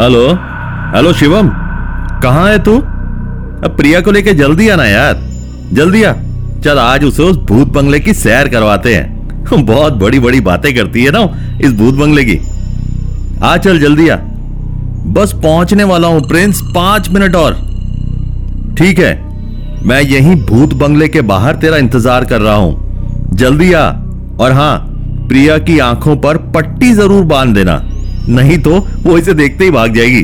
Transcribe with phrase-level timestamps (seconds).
[0.00, 0.22] Hello?
[0.94, 1.48] Hello Shivam,
[2.22, 2.72] कहाँ है तू?
[3.64, 5.22] अब प्रिया को लेके जल्दी आना यार।
[5.72, 6.12] जल्दी आ।
[6.64, 11.04] चल, आज उसे उस भूत बंगले की सैर करवाते हैं। बहुत बड़ी बड़ी बातें करती
[11.04, 11.22] है ना
[11.60, 12.36] इस भूत बंगले की।
[13.42, 14.16] आ, चल, जल्दी आ।
[15.14, 17.54] बस पहुँचने वाला हूँ, प्रिंस, पाँच मिनट और।
[18.78, 19.14] ठीक है,
[19.86, 23.88] मैं यहीं भूत बंगले के बाहर तेरा इंतज़ार कर रहा हूँ। जल्दी आ।
[24.40, 24.78] और हाँ,
[25.28, 27.82] प्रिया की आँखों पर पट्टी ज़रूर बाँध देना।
[28.28, 30.22] नहीं तो वो इसे देखते ही भाग जाएगी।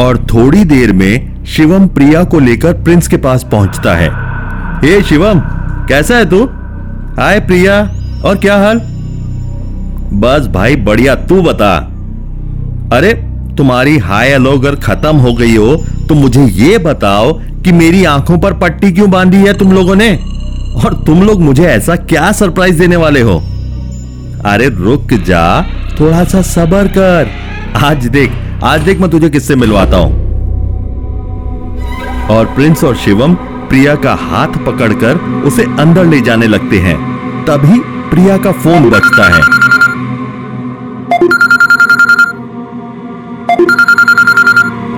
[0.00, 4.10] और थोड़ी देर में शिवम प्रिया को लेकर प्रिंस के पास पहुँचता है।
[4.84, 5.40] हे शिवम,
[5.88, 6.44] कैसा है तू?
[7.16, 7.80] हाय प्रिया,
[8.24, 8.78] और क्या हाल?
[10.12, 11.76] बस भाई, बढ़िया, तू बता।
[12.92, 13.12] अरे,
[13.56, 15.76] तुम्हारी हाय हेलो अगर खत्म हो गई हो
[16.08, 20.10] तो मुझे ये बताओ कि मेरी आँखों पर पट्टी क्यों बांधी है तुम लोगों ने?
[20.76, 23.42] और तुम लोग मुझे ऐसा क्या सरप्राइज़ देने वाले हो?
[24.46, 25.62] अरे रुक जा
[26.00, 27.30] थोड़ा सा सबर कर।
[27.84, 28.32] आज देख
[28.64, 30.12] आज देख मैं तुझे किससे मिलवाता हूँ।
[32.30, 33.34] और प्रिंस और शिवम
[33.68, 36.96] प्रिया का हाथ पकड़कर उसे अंदर ले जाने लगते हैं।
[37.44, 37.78] तभी
[38.10, 39.42] प्रिया का फ़ोन बजता है।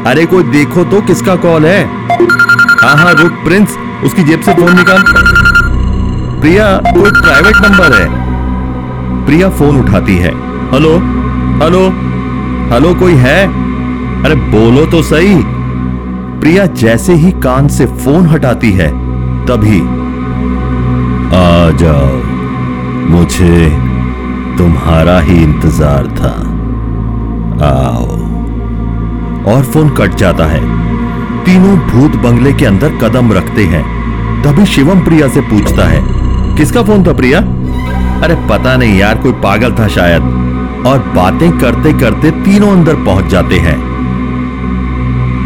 [0.07, 1.85] अरे कोई देखो तो किसका कॉल है?
[2.83, 5.03] हाँ हाँ रुक प्रिंस, उसकी जेब से फ़ोन निकाल।
[6.41, 8.22] प्रिया, कोई प्राइवेट नंबर है।
[9.27, 10.33] प्रिया फ़ोन उठाती है।
[10.71, 10.93] हेलो?
[11.63, 11.83] हेलो?
[12.73, 13.39] हेलो, कोई है?
[14.25, 15.35] अरे बोलो तो सही।
[16.41, 18.89] प्रिया जैसे ही कान से फ़ोन हटाती है,
[19.47, 19.81] तभी।
[21.37, 22.17] आ जाओ।
[23.11, 23.69] मुझे
[24.59, 26.35] तुम्हारा ही इंतज़ार था।
[27.67, 28.07] आओ।
[29.53, 30.61] और फ़ोन कट जाता है।
[31.45, 33.85] तीनों भूत बंगले के अंदर कदम रखते हैं।
[34.43, 36.03] तभी शिवम प्रिया से पूछता है,
[36.57, 37.41] किसका फ़ोन था प्रिया?
[38.23, 40.23] अरे पता नहीं यार, कोई पागल था शायद।
[40.87, 43.93] और बातें करते करते तीनों अंदर पहुँच जाते हैं।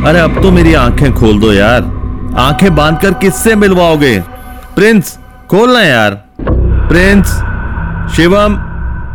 [0.04, 1.96] अरे अब तो मेरी आँखें खोल दो यार।
[2.38, 4.20] आँखें बांधकर किससे मिलवाओगे?
[4.74, 5.18] प्रिंस
[5.50, 6.24] खोलना यार।
[6.88, 7.26] प्रिंस,
[8.16, 8.56] शिवम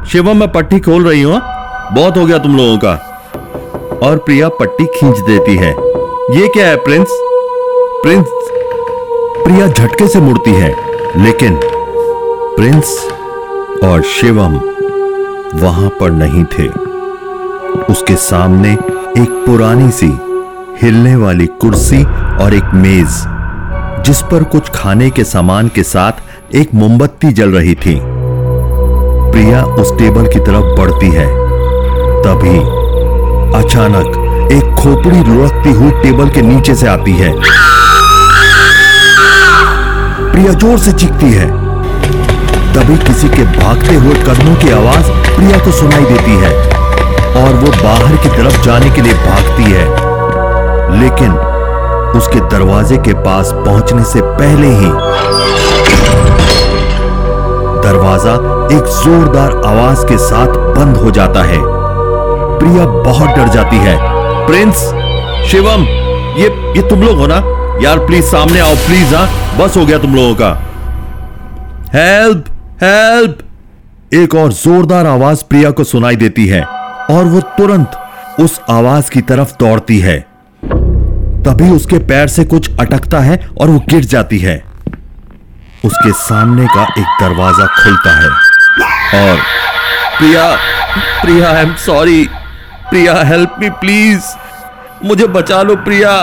[0.05, 1.41] शिवम, मैं पट्टी खोल रही हूँ?
[1.93, 2.91] बहुत हो गया तुम लोगों का।
[4.03, 5.71] और प्रिया पट्टी खींच देती है।
[6.31, 7.07] ये क्या है प्रिंस?
[8.03, 8.25] प्रिंस,
[9.45, 10.75] प्रिया झटके से मुड़ती है।
[11.17, 11.59] लेकिन
[12.57, 13.07] प्रिंस
[13.83, 14.59] और शिवम
[15.55, 16.67] वहाँ पर नहीं थे।
[17.93, 18.71] उसके सामने
[19.21, 20.11] एक पुरानी सी
[20.81, 22.03] हिलने वाली कुर्सी
[22.43, 23.23] और एक मेज,
[24.05, 27.99] जिस पर कुछ खाने के सामान के साथ एक मोमबत्ती जल रही थी।
[29.31, 31.27] प्रिया उस टेबल की तरफ़ बढ़ती है।
[32.23, 32.57] तभी
[33.57, 37.33] अचानक एक खोपड़ी लुढ़कती हुई टेबल के नीचे से आती है।
[40.31, 41.70] प्रिया ज़ोर से चीखती है।
[42.75, 46.51] तभी किसी के भागते हुए कदमों की आवाज़ प्रिया को सुनाई देती है
[47.43, 49.85] और वो बाहर की तरफ़ जाने के लिए भागती है।
[50.99, 51.31] लेकिन
[52.17, 54.89] उसके दरवाजे के पास पहुँचने से पहले ही
[57.81, 58.33] दरवाज़ा
[58.77, 61.59] एक जोरदार आवाज़ के साथ बंद हो जाता है।
[62.59, 63.97] प्रिया बहुत डर जाती है।
[64.47, 64.75] प्रिंस,
[65.51, 65.83] शिवम,
[66.37, 67.35] ये ये तुम लोग हो ना?
[67.83, 69.27] यार, प्लीज़ सामने आओ, प्लीज़ हाँ?
[69.59, 70.61] बस हो गया तुम लोगों का।
[71.93, 72.45] हेल्प!
[72.83, 77.91] हेल्प एक और जोरदार आवाज़ प्रिया को सुनाई देती है, और वो तुरंत
[78.39, 80.17] उस आवाज़ की तरफ़ दौड़ती है।
[81.43, 84.57] तभी उसके पैर से कुछ अटकता है और वो गिर जाती है।
[85.85, 88.29] उसके सामने का एक दरवाज़ा खुलता है,
[89.21, 89.37] और
[90.17, 90.49] Priya
[91.21, 92.23] Priya I am sorry
[92.89, 94.35] Priya help me please
[95.05, 96.19] मुझे बचा लो, प्रिया।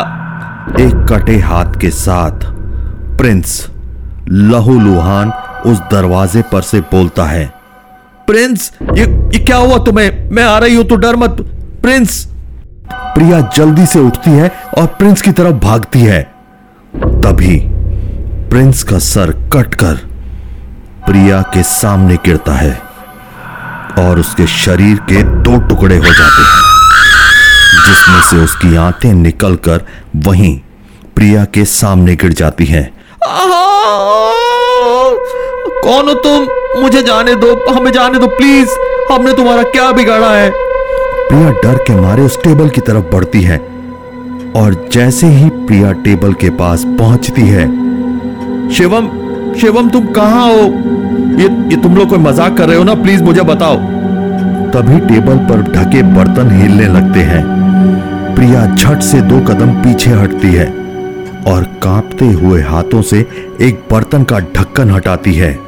[0.81, 2.53] एक कटे हाथ के साथ
[3.19, 3.67] प्रिंस
[4.31, 5.33] लहू लुहान
[5.67, 7.47] उस दरवाजे पर से बोलता है,
[8.29, 10.29] प्रिंस, ये ये क्या हुआ तुम्हें?
[10.31, 11.37] मैं आ रही हूँ तो डर मत,
[11.83, 12.25] प्रिंस!
[13.15, 14.49] प्रिया जल्दी से उठती है
[14.79, 16.23] और प्रिंस की तरफ़ भागती है।
[16.95, 17.59] तभी
[18.51, 19.95] प्रिंस का सर कटकर
[21.07, 22.75] प्रिया के सामने गिरता है
[23.99, 26.63] और उसके शरीर के दो टुकड़े हो जाते हैं,
[27.85, 29.85] जिसमें से उसकी आँखें निकलकर
[30.17, 30.59] वहीं
[31.17, 32.87] प्रिया के सामने गिर जाती हैं।
[35.89, 36.47] कौन हो तुम?
[36.83, 38.71] मुझे जाने दो, हमें जाने दो प्लीज़
[39.11, 40.51] हमने तुम्हारा क्या बिगाड़ा है?
[41.29, 43.57] प्रिया डर के मारे उस टेबल की तरफ़ बढ़ती है
[44.57, 47.67] और जैसे ही प्रिया टेबल के पास पहुँचती है,
[48.71, 49.09] शिवम
[49.55, 50.59] शिवम, तुम कहाँ हो?
[51.39, 52.95] ये ये तुम लोग कोई मज़ाक कर रहे हो ना?
[52.97, 53.77] प्लीज़ मुझे बताओ.
[54.73, 57.43] तभी टेबल पर ढके बर्तन हिलने लगते हैं।
[58.35, 60.67] प्रिया झट से दो कदम पीछे हटती है
[61.49, 63.25] और कांपते हुए हाथों से
[63.61, 65.68] एक बर्तन का ढक्कन हटाती है।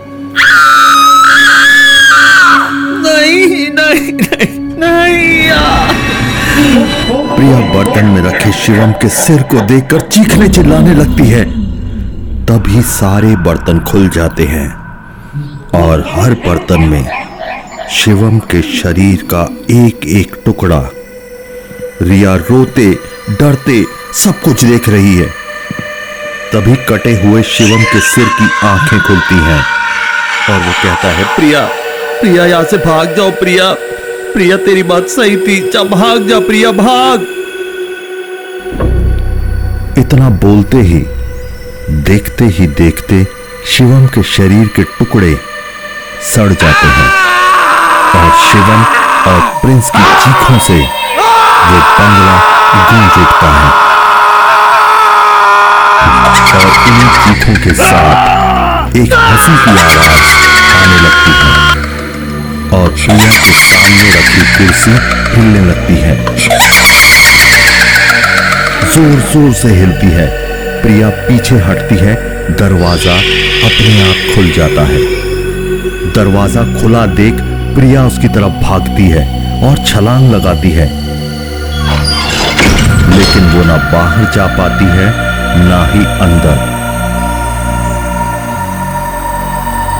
[7.36, 11.44] प्रिया बर्तन में रखे शिवम के सिर को देखकर चीखने चिल्लाने लगती है।
[12.46, 14.68] तभी सारे बर्तन खुल जाते हैं
[15.84, 17.26] और हर बर्तन में
[17.90, 20.82] शिवम के शरीर का एक एक टुकड़ा।
[22.02, 22.90] रिया रोते,
[23.30, 23.84] डरते,
[24.14, 25.26] सब कुछ देख रही है।
[26.52, 29.62] तभी कटे हुए शिवम के सिर की आँखें खुलती हैं
[30.50, 31.68] और वो कहता है, प्रिया
[32.20, 33.74] प्रिया, यहाँ से भाग जाओ, प्रिया।
[34.34, 37.20] प्रिया, तेरी बात सही थी। जा भाग, जा प्रिया, भाग।
[39.98, 40.98] इतना बोलते ही,
[41.90, 43.26] देखते ही देखते
[43.66, 45.40] शिवम के शरीर के टुकड़े
[46.22, 47.10] सड़ जाते हैं।
[48.16, 48.82] और शिवम
[49.32, 52.38] और प्रिंस की चीखों से वो बंगला
[52.90, 53.70] गूंज उठता है।
[56.54, 59.98] और इन चीखों के साथ एक हँसी की आवाज़
[60.82, 61.19] आने लगती
[63.10, 64.90] और प्रिया के सामने रखी कुर्सी
[65.30, 66.14] हिलने लगती है।
[68.94, 70.26] ज़ोर ज़ोर से हिलती है।
[70.82, 72.14] प्रिया पीछे हटती है।
[72.56, 73.14] दरवाज़ा
[73.66, 75.00] अपने आप खुल जाता है।
[76.14, 77.34] दरवाज़ा खुला देख
[77.74, 79.24] प्रिया उसकी तरफ़ भागती है
[79.68, 80.88] और छलांग लगाती है।
[83.10, 85.06] लेकिन वो ना बाहर जा पाती है,
[85.68, 86.68] ना ही अंदर।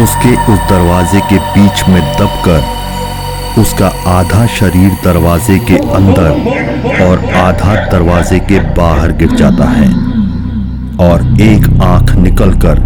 [0.03, 2.80] उसके उस दरवाजे के बीच में दबकर
[3.61, 9.89] उसका आधा शरीर दरवाजे के अंदर और आधा दरवाजे के बाहर गिर जाता है
[11.01, 12.81] और एक आँख निकलकर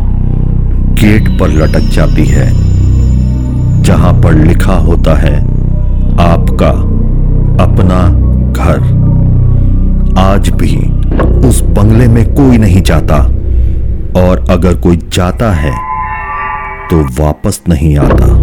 [1.01, 2.47] गेट पर लटक जाती है,
[3.83, 5.37] जहाँ पर लिखा होता है,
[6.23, 6.71] आपका
[7.65, 8.03] अपना
[8.53, 8.83] घर।
[10.21, 10.77] आज भी
[11.49, 13.19] उस बंगले में कोई नहीं जाता
[14.21, 15.73] और अगर कोई जाता है
[16.91, 18.34] तो वापस नहीं आता।